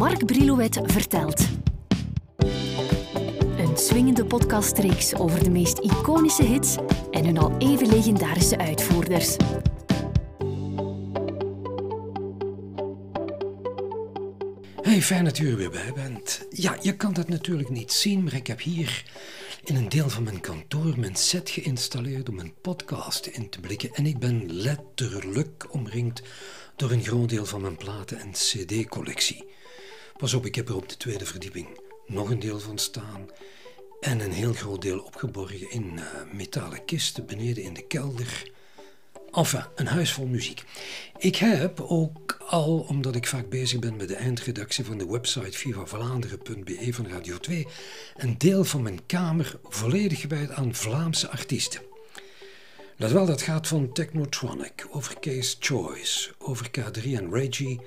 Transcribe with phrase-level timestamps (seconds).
[0.00, 1.40] Mark Brilouet vertelt.
[3.58, 6.76] Een swingende podcastreeks over de meest iconische hits
[7.10, 9.36] en hun al even legendarische uitvoerders.
[14.82, 16.46] Hey, fijn dat u er weer bij bent.
[16.50, 19.04] Ja, je kan dat natuurlijk niet zien, maar ik heb hier
[19.64, 23.90] in een deel van mijn kantoor mijn set geïnstalleerd om een podcast in te blikken.
[23.94, 26.22] En ik ben letterlijk omringd
[26.76, 29.58] door een groot deel van mijn platen- en cd-collectie.
[30.20, 31.66] Pas op, ik heb er op de tweede verdieping
[32.06, 33.26] nog een deel van staan.
[34.00, 38.50] En een heel groot deel opgeborgen in uh, metalen kisten beneden in de kelder.
[39.32, 40.62] Enfin, een huis vol muziek.
[41.18, 45.58] Ik heb ook al, omdat ik vaak bezig ben met de eindredactie van de website
[45.58, 47.66] vivavlaanderen.be van Radio 2,
[48.16, 51.80] een deel van mijn kamer volledig gewijd aan Vlaamse artiesten.
[52.96, 57.80] Let wel, dat gaat van Technotronic, over Case Choice, over K3 en Reggie,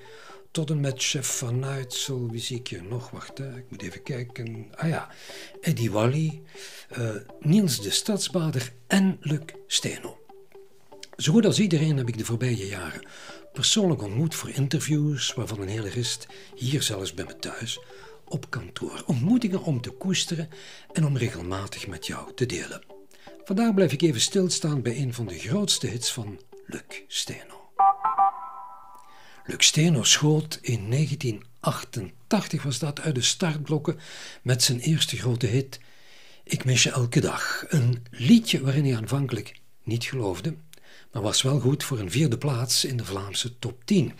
[0.53, 3.09] tot en met Chef van Uitsel, wie zie ik hier nog?
[3.09, 4.67] Wacht, hè, ik moet even kijken.
[4.75, 5.09] Ah ja,
[5.61, 6.41] Eddie Wally,
[6.97, 10.17] uh, Niels de Stadsbader en Luc Steno.
[11.15, 13.07] Zo goed als iedereen heb ik de voorbije jaren
[13.53, 17.79] persoonlijk ontmoet voor interviews, waarvan een hele rest hier zelfs bij me thuis,
[18.25, 19.03] op kantoor.
[19.05, 20.49] Ontmoetingen om te koesteren
[20.91, 22.83] en om regelmatig met jou te delen.
[23.43, 27.62] Vandaag blijf ik even stilstaan bij een van de grootste hits van Luc Steno.
[29.45, 33.99] Luc Steno schoot in 1988 was dat uit de startblokken
[34.41, 35.79] met zijn eerste grote hit
[36.43, 37.65] Ik mis je elke dag.
[37.67, 40.55] Een liedje waarin hij aanvankelijk niet geloofde,
[41.11, 44.13] maar was wel goed voor een vierde plaats in de Vlaamse top 10.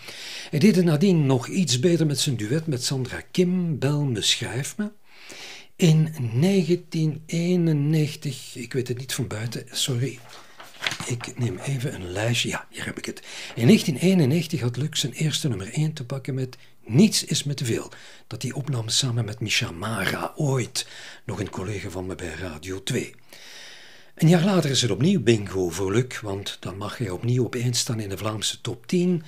[0.50, 4.22] Hij deed het nadien nog iets beter met zijn duet met Sandra Kim, Bel me
[4.22, 4.92] schrijf me.
[5.76, 10.20] In 1991, ik weet het niet van buiten, sorry,
[11.08, 12.50] ik neem even een lijstje.
[12.50, 13.20] Ja, hier heb ik het.
[13.56, 17.66] In 1991 had Luc zijn eerste nummer 1 te pakken met Niets is me te
[17.66, 17.92] veel.
[18.28, 20.88] Dat hij opnam samen met Misha Mara, ooit
[21.26, 23.16] nog een collega van me bij Radio 2.
[24.16, 27.56] Een jaar later is het opnieuw bingo voor Luc, want dan mag hij opnieuw op
[27.72, 29.24] staan in de Vlaamse top 10.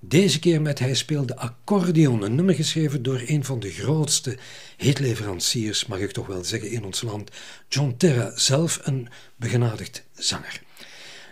[0.00, 4.38] Deze keer met Hij speelde accordeon, een nummer geschreven door een van de grootste
[4.76, 7.30] hitleveranciers, mag ik toch wel zeggen, in ons land,
[7.68, 10.66] John Terra, zelf een begenadigd zanger.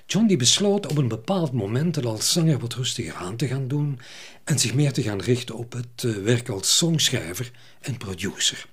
[0.06, 3.68] John die besloot op een bepaald moment het als zanger wat rustiger aan te gaan
[3.68, 4.00] doen
[4.44, 7.50] en zich meer te gaan richten op het eh, werk als songschrijver
[7.80, 8.66] en producer.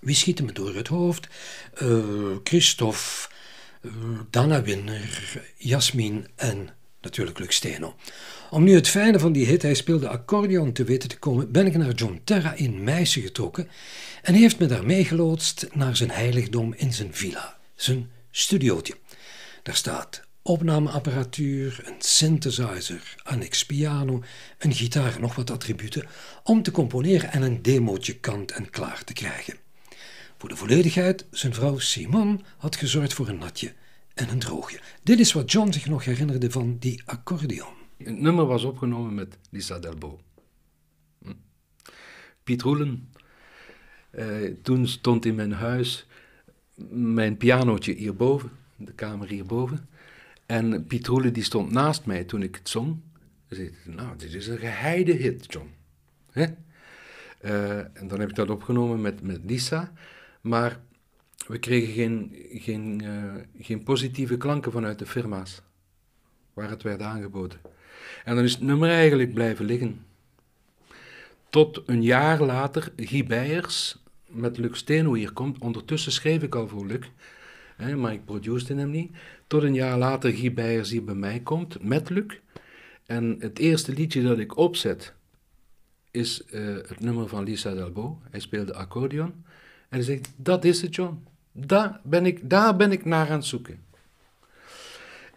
[0.00, 1.28] Wie schiet me door het hoofd?
[1.82, 3.28] Uh, Christophe,
[3.80, 3.92] uh,
[4.30, 6.68] Dana Winner, Jasmin en
[7.00, 7.94] natuurlijk Luc Steno.
[8.50, 11.66] Om nu het fijne van die hit, hij speelde accordeon, te weten te komen, ben
[11.66, 13.68] ik naar John Terra in Meissen getrokken
[14.22, 18.94] en heeft me daar meegeloodst naar zijn heiligdom in zijn villa, zijn studiootje.
[19.62, 24.22] Daar staat opnameapparatuur, een synthesizer, annex piano,
[24.58, 26.06] een gitaar en nog wat attributen
[26.42, 29.54] om te componeren en een demootje kant en klaar te krijgen.
[30.38, 33.72] Voor de volledigheid, zijn vrouw Simon had gezorgd voor een natje
[34.14, 34.80] en een droogje.
[35.02, 37.74] Dit is wat John zich nog herinnerde van die accordeon.
[37.96, 40.20] Het nummer was opgenomen met Lisa Delbo.
[41.22, 41.32] Hm.
[42.42, 43.12] Piet Roelen.
[44.10, 44.26] Eh,
[44.62, 46.06] toen stond in mijn huis
[46.90, 49.88] mijn pianootje hierboven, de kamer hierboven.
[50.46, 53.00] En Piet die stond naast mij toen ik het zong.
[53.48, 55.70] Zei, nou, dit is een geheide hit, John.
[56.34, 59.92] Uh, en dan heb ik dat opgenomen met, met Lisa.
[60.40, 60.80] Maar
[61.46, 65.62] we kregen geen, geen, uh, geen positieve klanken vanuit de firma's
[66.52, 67.58] waar het werd aangeboden.
[68.24, 70.04] En dan is het nummer eigenlijk blijven liggen.
[71.50, 75.58] Tot een jaar later Guy Beijers met Luc Steno hier komt.
[75.58, 77.06] Ondertussen schreef ik al voor Luc,
[77.76, 79.12] maar ik produceerde hem niet.
[79.46, 82.38] Tot een jaar later Guy Beijers hier bij mij komt met Luc.
[83.06, 85.14] En het eerste liedje dat ik opzet
[86.10, 88.20] is uh, het nummer van Lisa Delbo.
[88.30, 89.44] Hij speelde accordeon.
[89.88, 91.24] En hij zegt, dat is het John.
[91.52, 93.82] Daar ben ik, daar ben ik naar aan het zoeken.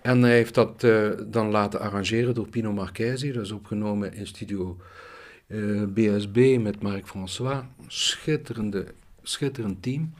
[0.02, 3.32] En hij heeft dat uh, dan laten arrangeren door Pino Marchesi.
[3.32, 4.78] Dat is opgenomen in studio
[5.48, 7.64] uh, eh, BSB met Marc François.
[7.88, 8.86] Schitterende,
[9.22, 10.14] schitterend team.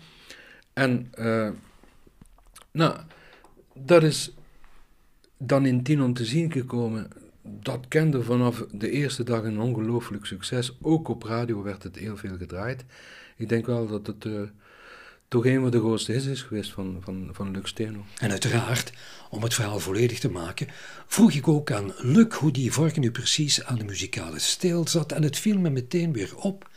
[0.74, 1.12] En
[2.78, 2.98] nou,
[3.74, 4.32] dat is
[5.38, 7.08] dan in tien om te zien gekomen.
[7.42, 10.78] Dat kende vanaf de eerste dag een ongelooflijk succes.
[10.82, 12.86] Ook op radio werd het heel veel gedraaid.
[13.38, 14.42] Ik denk wel dat het uh,
[15.28, 18.06] toch een van de grootste hits is geweest van, van, van Luc Steno.
[18.20, 18.94] En uiteraard,
[19.30, 20.68] om het verhaal volledig te maken,
[21.08, 25.12] vroeg ik ook aan Luc hoe die vork nu precies aan de muzikale stijl zat.
[25.12, 26.70] En het viel me meteen weer op.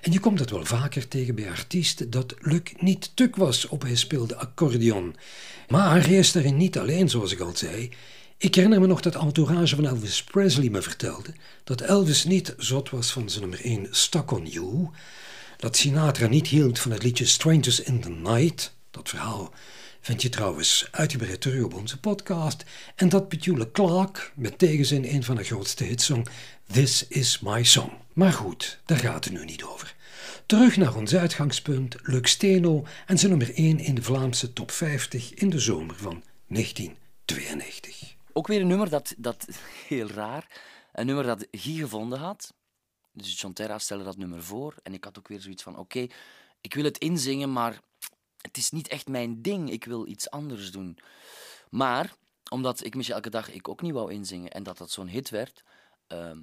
[0.00, 3.82] En je komt het wel vaker tegen bij artiesten dat Luc niet tuk was op
[3.82, 5.16] hij speelde accordeon.
[5.68, 7.90] Maar hij is daarin niet alleen, zoals ik al zei.
[8.36, 11.32] Ik herinner me nog dat entourage van Elvis Presley me vertelde
[11.64, 14.88] dat Elvis niet zot was van zijn nummer 1 Stuck on You,
[15.56, 19.52] dat Sinatra niet hield van het liedje Strangers in the Night, dat verhaal
[20.00, 25.24] vind je trouwens uitgebreid terug op onze podcast, en dat Petula Clark met tegenzin een
[25.24, 26.28] van de grootste hits zong
[26.72, 27.90] This is my song.
[28.18, 29.96] Maar goed, daar gaat het nu niet over.
[30.46, 35.34] Terug naar ons uitgangspunt, Lux Steno en zijn nummer 1 in de Vlaamse top 50
[35.34, 38.16] in de zomer van 1992.
[38.32, 39.46] Ook weer een nummer dat, dat
[39.88, 40.60] heel raar,
[40.92, 42.54] een nummer dat Guy gevonden had.
[43.12, 46.06] Dus John Terra stelde dat nummer voor en ik had ook weer zoiets van: oké,
[46.60, 47.80] ik wil het inzingen, maar
[48.40, 49.70] het is niet echt mijn ding.
[49.70, 50.98] Ik wil iets anders doen.
[51.70, 52.14] Maar
[52.50, 55.30] omdat ik misschien elke dag ik ook niet wou inzingen en dat dat zo'n hit
[55.30, 55.62] werd,
[56.06, 56.38] ehm,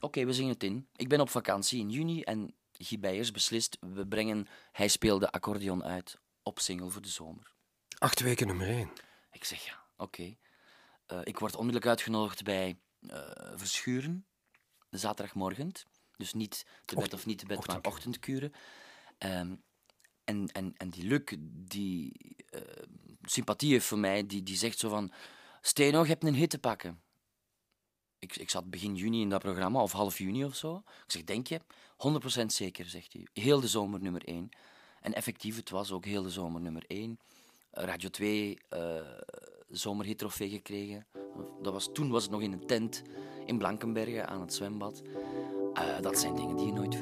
[0.00, 0.88] oké, we zingen het in.
[0.96, 5.84] Ik ben op vakantie in juni en Guy Beijers beslist, we brengen Hij speelde accordeon
[5.84, 7.54] uit op single voor de zomer.
[7.98, 8.90] Acht weken nummer 1.
[9.32, 10.36] Ik zeg ja, oké.
[11.12, 14.26] Uh, ik word onmiddellijk uitgenodigd bij uh, Verschuren,
[14.90, 15.72] zaterdagmorgen.
[16.16, 18.52] Dus niet te bed of niet te bed, maar ochtendkuren.
[19.18, 19.62] Um,
[20.24, 22.12] en, en, en die Luc, die
[22.50, 22.60] uh,
[23.22, 25.12] sympathie heeft voor mij, die, die zegt zo van...
[25.60, 27.02] Steno, je hebt een hit te pakken.
[28.18, 30.76] Ik, ik zat begin juni in dat programma, of half juni of zo.
[30.76, 31.60] Ik zeg, denk je?
[32.42, 33.26] 100% zeker, zegt hij.
[33.32, 34.48] Heel de zomer nummer 1.
[35.00, 37.18] En effectief, het was ook heel de zomer nummer 1.
[37.70, 39.00] Radio 2 uh,
[39.70, 41.06] zomerhittrofee gekregen.
[41.62, 43.02] Dat was, toen was het nog in een tent
[43.46, 45.02] in Blankenbergen aan het zwembad.
[45.74, 46.94] Uh, dat zijn dingen die je nooit